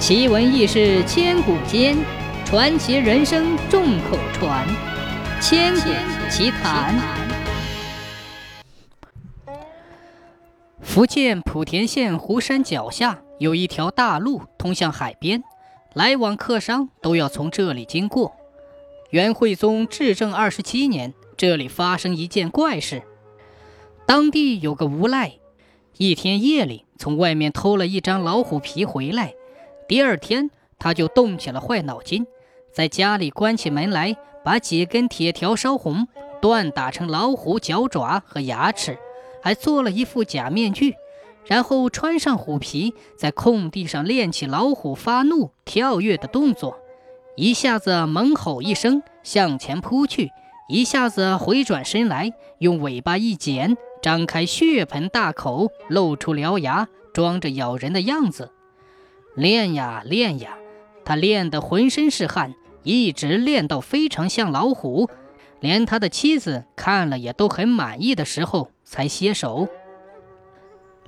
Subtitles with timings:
[0.00, 1.94] 奇闻异事千古间，
[2.46, 4.66] 传奇人生众口传。
[5.42, 5.90] 千古
[6.30, 6.98] 奇谈。
[10.80, 15.44] 福建莆田县湖山脚下有一条大路通向海边，
[15.92, 18.34] 来往客商都要从这里经过。
[19.10, 23.02] 元惠宗至正二十七年，这里发生一件怪事。
[24.06, 25.34] 当地有个无赖，
[25.98, 29.34] 一天夜里从外面偷了一张老虎皮回来。
[29.90, 32.24] 第二天，他就动起了坏脑筋，
[32.72, 36.06] 在家里关起门来，把几根铁条烧红，
[36.40, 38.96] 锻打成老虎脚爪和牙齿，
[39.42, 40.94] 还做了一副假面具，
[41.44, 46.78] 然后穿上虎皮，在空地上练起老虎发怒、跳跃的动作，
[47.34, 50.30] 一下子猛吼一声向前扑去，
[50.68, 58.52] 一下子回转身来，用尾巴一剪，张开血盆大口，露出獠牙，装着咬人的样子。
[59.34, 60.56] 练呀练呀，
[61.04, 65.08] 他练得浑身是汗，一直练到非常像老虎，
[65.60, 69.68] 连他的妻子看了也都很满意的时候才歇手。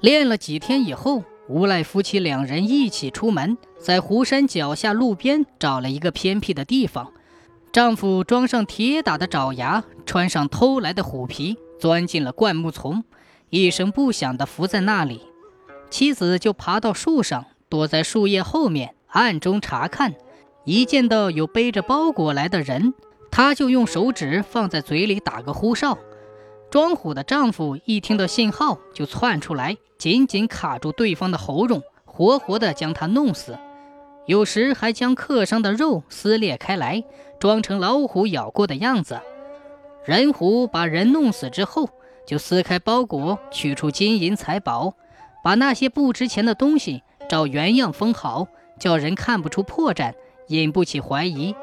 [0.01, 7.13] 练了几天以后，无赖夫妻两人一起出门，在湖山脚下路边找了一个偏僻的地方。
[7.73, 13.05] 丈夫装上铁打的爪牙，穿上偷来的虎皮，钻进了灌木丛，
[13.51, 15.23] 一声不响地伏在那里。
[15.91, 17.47] 妻子就爬到树上。
[17.73, 20.15] 躲在树叶后面，暗中查看。
[20.67, 22.93] 一见到有背着包裹来的人，
[23.31, 25.97] 他就用手指放在嘴里打个呼哨。
[26.71, 33.59] 装虎的丈夫一听到信号，就窜出来，紧紧卡住对方的喉咙，活活的将他弄死。
[34.27, 37.03] 有时还将客商的肉撕裂开来，
[37.41, 39.19] 装成老虎咬过的样子。
[40.05, 41.89] 人虎把人弄死之后，
[42.27, 44.93] 就撕开包裹，取出金银财宝，
[45.43, 47.03] 把那些不值钱的东西。
[47.33, 50.13] 照原样封好，叫人看不出破绽，
[50.49, 51.57] 引不起怀疑。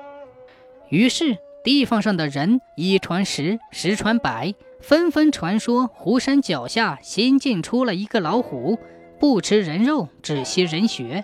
[0.89, 8.79] 于是地方上的人一传十，十传百，纷纷传说湖山脚下新进出了一个老虎，
[9.19, 11.23] 不吃人肉，只吸人血，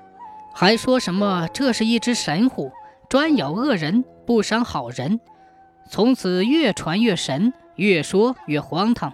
[0.53, 2.72] 还说什么这是一只神虎，
[3.09, 5.20] 专咬恶人，不伤好人。
[5.90, 9.12] 从此越传越神，越说越荒唐。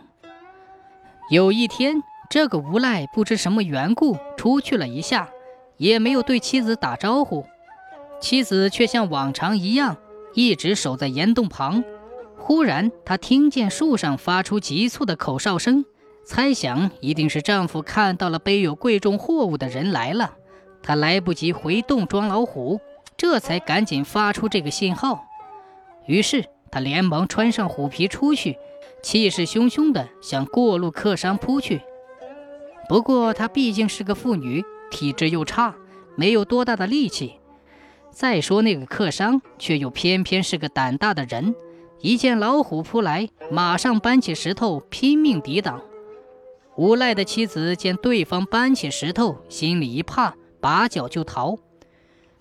[1.29, 2.03] 有一天。
[2.31, 5.29] 这个无赖不知什么缘故出去了一下，
[5.75, 7.45] 也没有对妻子打招呼。
[8.21, 9.97] 妻子却像往常一样
[10.33, 11.83] 一直守在岩洞旁。
[12.37, 15.83] 忽然，她听见树上发出急促的口哨声，
[16.25, 20.35] 猜想一定是丈夫看到了背有贵重货物的人来了。
[20.81, 22.79] 她来不及回洞装老虎，
[23.17, 25.25] 这才赶紧发出这个信号。
[26.05, 28.57] 于是，她连忙穿上虎皮出去，
[29.03, 31.81] 气势汹汹地向过路客商扑去。
[32.91, 35.73] 不过她毕竟是个妇女，体质又差，
[36.17, 37.35] 没有多大的力气。
[38.11, 41.55] 再说那个客商，却又偏偏是个胆大的人，
[42.01, 45.81] 一见老虎扑来，马上搬起石头拼命抵挡。
[46.75, 51.55] 无赖的妻子见对方搬起石头，心里一怕，拔脚就逃。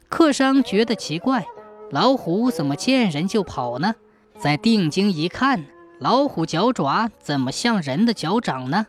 [0.09, 1.47] 客商觉得奇怪，
[1.93, 3.95] 老虎怎么见人就跑呢？
[4.37, 5.67] 再定睛一看，
[6.01, 8.89] 老虎脚爪怎么像人的脚掌呢？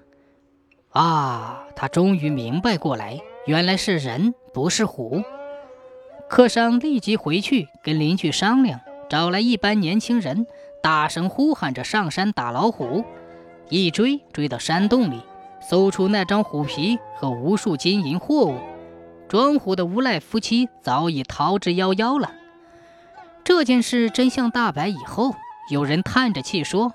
[0.91, 1.65] 啊！
[1.75, 5.23] 他终于明白过来，原来是人，不是虎。
[6.29, 8.79] 客商立即回去跟邻居商量，
[9.09, 10.45] 找来一班年轻人，
[10.81, 13.03] 大声呼喊着上山打老虎。
[13.69, 15.21] 一追追到山洞里，
[15.61, 18.59] 搜出那张虎皮和无数金银货物。
[19.27, 22.31] 装虎的无赖夫妻早已逃之夭夭了。
[23.45, 25.33] 这件事真相大白以后，
[25.69, 26.93] 有人叹着气说：“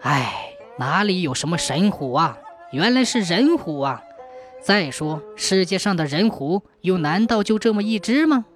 [0.00, 0.32] 哎，
[0.78, 2.38] 哪里有什么神虎啊？”
[2.72, 4.02] 原来是人虎啊！
[4.62, 8.46] 再说，世界上的人虎又难道就这么一只吗？